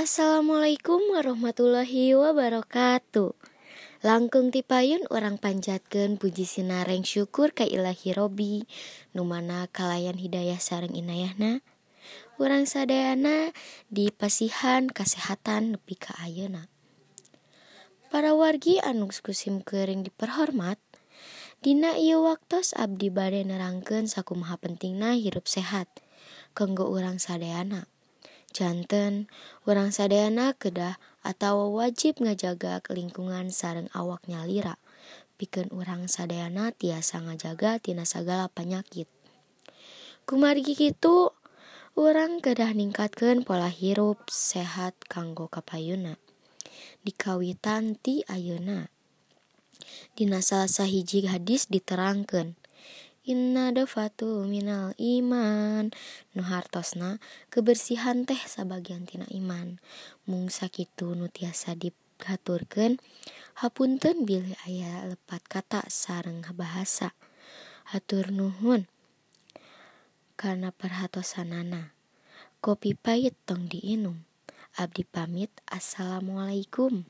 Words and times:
Assalamualaikum 0.00 1.12
warahmatullahi 1.12 2.16
wabarakatuh. 2.16 3.36
Langkung 4.00 4.48
tipayun 4.48 5.04
orang 5.12 5.36
panjatkan 5.36 6.16
puji 6.16 6.48
sinareng 6.48 7.04
syukur 7.04 7.52
ka 7.52 7.68
ilahi 7.68 8.16
Robi 8.16 8.64
numana 9.12 9.68
kalayan 9.68 10.16
hidayah 10.16 10.56
sarang 10.56 10.96
inayahna. 10.96 11.60
Urang 12.40 12.64
sadayana 12.64 13.52
di 13.92 14.08
pasihan 14.08 14.88
kesehatan 14.88 15.76
nepi 15.76 16.00
ka 16.00 16.16
ayeuna. 16.16 16.72
Para 18.08 18.32
wargi 18.32 18.80
anung 18.80 19.12
kusim 19.12 19.60
kering 19.60 20.08
diperhormat 20.08 20.80
Dina 21.60 22.00
ieu 22.00 22.24
waktos 22.24 22.72
abdi 22.72 23.12
bade 23.12 23.44
nerangkeun 23.44 24.08
sakumaha 24.08 24.56
pentingna 24.56 25.12
hirup 25.12 25.44
sehat 25.44 25.92
kanggo 26.56 26.88
urang 26.88 27.20
sadayana. 27.20 27.84
Janten 28.50 29.30
orang 29.64 29.94
sadayana 29.94 30.54
kedah 30.58 30.98
atau 31.22 31.70
wajib 31.74 32.18
ngajaga 32.18 32.82
lingkungan 32.90 33.54
sareng 33.54 33.86
awaknya 33.94 34.42
lira. 34.46 34.76
bikin 35.40 35.72
orang 35.72 36.04
sadayana 36.04 36.68
tiasa 36.68 37.24
ngajaga 37.24 37.80
tina 37.80 38.04
segala 38.04 38.52
penyakit 38.52 39.08
kumargi 40.28 40.78
kitu, 40.78 41.32
orang 41.98 42.38
kedah 42.38 42.70
ningkatkan 42.70 43.42
pola 43.42 43.66
hirup 43.66 44.30
sehat 44.30 44.94
kanggo 45.10 45.50
kapayuna. 45.50 46.22
Dikawitan 47.02 47.96
ti 47.96 48.22
Ayeuna 48.28 48.92
Dina 50.12 50.44
salah 50.44 50.68
sahiji 50.68 51.24
hadis 51.24 51.66
diterangkan 51.72 52.59
Inna 53.20 53.68
dafatu 53.68 54.48
minal 54.48 54.96
iman. 54.96 55.92
Nu 56.32 56.40
hartosna 56.40 57.20
kebersihan 57.52 58.24
teh 58.24 58.40
sabagian 58.48 59.04
tina 59.04 59.28
iman. 59.28 59.76
Mung 60.24 60.48
sakitu 60.48 61.12
nu 61.12 61.28
tiasa 61.28 61.76
dihaturkeun 61.76 62.96
Hapunten 63.60 64.24
bilih 64.24 64.56
aya 64.64 65.04
lepat 65.04 65.44
kata 65.44 65.84
sareng 65.92 66.40
bahasa. 66.56 67.12
Hatur 67.92 68.32
nuhun. 68.32 68.88
Karena 70.40 70.72
perhatosanana 70.72 71.92
Kopi 72.64 72.96
pahit 72.96 73.36
tong 73.44 73.68
diinum. 73.68 74.24
Abdi 74.80 75.04
pamit 75.04 75.52
Assalamualaikum 75.68 77.04